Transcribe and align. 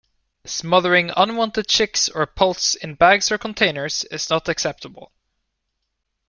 Smothering 0.47 1.11
unwanted 1.15 1.67
chicks 1.67 2.09
or 2.09 2.25
poults 2.25 2.73
in 2.73 2.95
bags 2.95 3.31
or 3.31 3.37
containers 3.37 4.03
is 4.05 4.31
not 4.31 4.49
acceptable. 4.49 5.11